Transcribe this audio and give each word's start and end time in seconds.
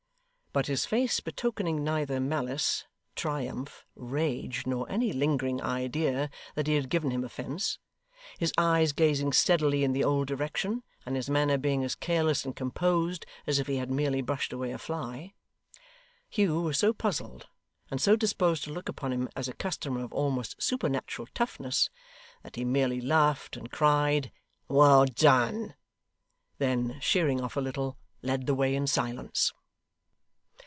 But 0.53 0.67
his 0.67 0.85
face 0.85 1.21
betokening 1.21 1.81
neither 1.81 2.19
malice, 2.19 2.83
triumph, 3.15 3.85
rage, 3.95 4.67
nor 4.67 4.85
any 4.91 5.13
lingering 5.13 5.61
idea 5.61 6.29
that 6.55 6.67
he 6.67 6.75
had 6.75 6.89
given 6.89 7.09
him 7.11 7.23
offence; 7.23 7.79
his 8.37 8.51
eyes 8.57 8.91
gazing 8.91 9.31
steadily 9.31 9.85
in 9.85 9.93
the 9.93 10.03
old 10.03 10.27
direction, 10.27 10.83
and 11.05 11.15
his 11.15 11.29
manner 11.29 11.57
being 11.57 11.85
as 11.85 11.95
careless 11.95 12.43
and 12.43 12.53
composed 12.53 13.25
as 13.47 13.59
if 13.59 13.67
he 13.67 13.77
had 13.77 13.89
merely 13.89 14.21
brushed 14.21 14.51
away 14.51 14.71
a 14.71 14.77
fly; 14.77 15.31
Hugh 16.29 16.59
was 16.63 16.77
so 16.79 16.91
puzzled, 16.91 17.47
and 17.89 18.01
so 18.01 18.17
disposed 18.17 18.65
to 18.65 18.73
look 18.73 18.89
upon 18.89 19.13
him 19.13 19.29
as 19.37 19.47
a 19.47 19.53
customer 19.53 20.03
of 20.03 20.11
almost 20.11 20.61
supernatural 20.61 21.29
toughness, 21.33 21.89
that 22.43 22.57
he 22.57 22.65
merely 22.65 22.99
laughed, 22.99 23.55
and 23.55 23.71
cried 23.71 24.33
'Well 24.67 25.05
done!' 25.05 25.75
then, 26.57 26.97
sheering 26.99 27.39
off 27.39 27.55
a 27.55 27.61
little, 27.61 27.97
led 28.21 28.47
the 28.47 28.53
way 28.55 28.75
in 28.75 28.85
silence. 28.85 29.53